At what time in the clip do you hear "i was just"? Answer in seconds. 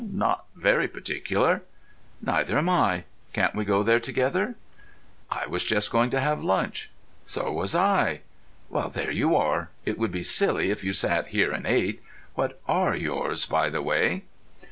5.29-5.91